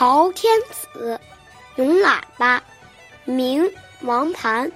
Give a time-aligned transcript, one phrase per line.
[0.00, 1.20] 朝天子，
[1.76, 2.62] 咏喇叭，
[3.26, 3.70] 明
[4.00, 4.72] 王盘。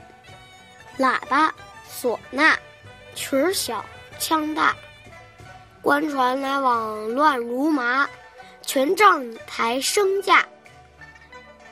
[0.99, 1.51] 喇叭，
[1.91, 2.55] 唢呐，
[3.15, 3.83] 曲儿小，
[4.19, 4.77] 腔大。
[5.81, 8.07] 官船来往乱如麻，
[8.61, 10.45] 权杖抬升价。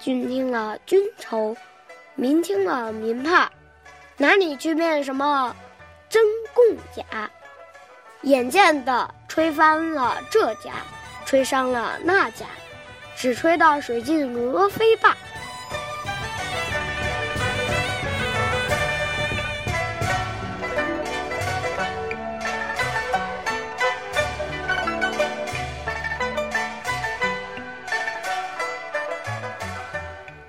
[0.01, 1.55] 君听了君愁，
[2.15, 3.53] 民听了民怕。
[4.17, 5.55] 哪里去辨什么
[6.09, 6.25] 真
[6.55, 6.65] 共
[6.97, 7.31] 假？
[8.23, 10.73] 眼见的吹翻了这家，
[11.27, 12.47] 吹伤了那家，
[13.23, 15.17] 只吹到水尽鹅飞罢。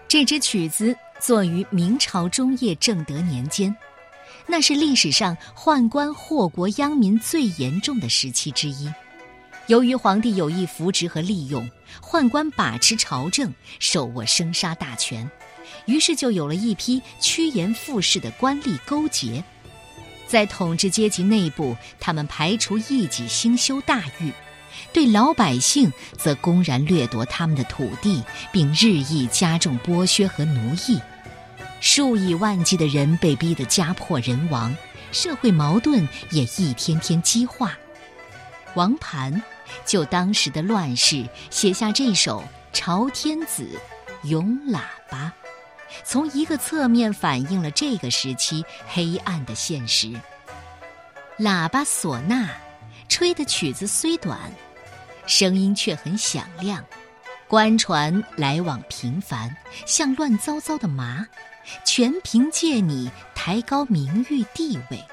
[0.08, 3.76] 这支曲子作于明朝中叶正德年间，
[4.48, 8.92] 那是历史上宦官祸国殃民最严重的时期之一。
[9.68, 11.70] 由于皇帝有意扶植和利用
[12.02, 15.30] 宦官把持朝政、手握生杀大权，
[15.86, 19.42] 于是就有了一批趋炎附势的官吏勾结，
[20.28, 24.32] 在统治阶级内部，他们排除异己，兴修大狱。
[24.92, 31.00] 对老百姓则公然掠夺他们的土地，并日益加重剥削和奴役，
[31.80, 34.76] 数以万计的人被逼得家破人亡，
[35.12, 37.78] 社会矛盾也一天天激化。
[38.76, 39.42] 王盘
[39.86, 42.42] 就当时的乱世写下这首
[42.74, 43.68] 《朝天子·
[44.28, 45.32] 咏喇叭》，
[46.04, 50.12] 从一个侧面反映了这个时期黑暗的现实。
[51.40, 52.50] 喇叭唢呐。
[53.10, 54.40] 吹的曲子虽短，
[55.28, 56.84] 声音却很响亮。
[57.48, 59.56] 官船来往频繁，
[59.86, 61.28] 像乱糟糟的麻，
[61.86, 65.04] 全凭借你抬高名誉地位。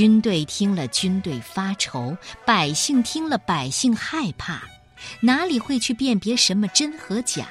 [0.00, 2.16] 军队听了，军队发愁；
[2.46, 4.62] 百姓听了，百姓害怕。
[5.20, 7.46] 哪里会去辨别什么真和假？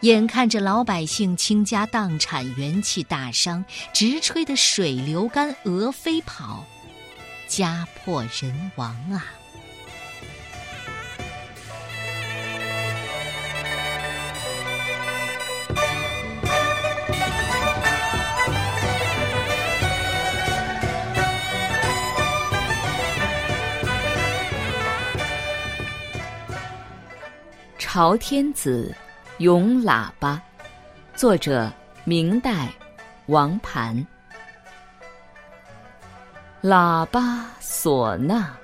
[0.00, 3.62] 眼看着老百姓倾家荡产，元气大伤，
[3.92, 6.64] 直吹得水流干，鹅飞跑。
[7.46, 9.26] 家破人亡啊！
[27.78, 28.94] 朝天子，
[29.38, 30.40] 咏喇叭，
[31.14, 31.70] 作者
[32.04, 32.72] 明代，
[33.26, 34.06] 王盘。
[36.62, 38.56] 喇叭唢呐，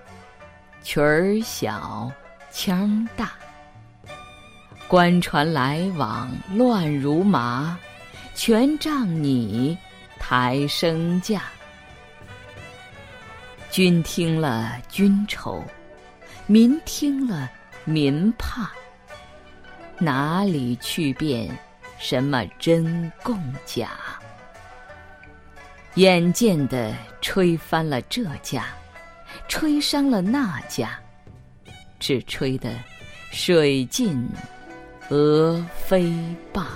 [0.83, 2.11] 曲儿小，
[2.51, 3.33] 腔大。
[4.89, 7.79] 官船来往乱如麻，
[8.35, 9.77] 权杖你
[10.19, 11.43] 抬升价。
[13.71, 15.63] 君听了君愁，
[16.47, 17.49] 民听了
[17.85, 18.71] 民怕。
[20.03, 21.49] 哪里去辨
[21.99, 23.91] 什么真共假？
[25.95, 28.65] 眼见的吹翻了这家，
[29.47, 30.99] 吹伤了那家，
[32.01, 32.69] 只吹得
[33.31, 34.29] 水尽
[35.11, 36.13] 鹅飞
[36.53, 36.67] 罢。